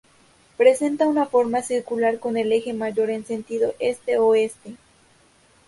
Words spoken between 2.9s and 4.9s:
en sentido este-oeste.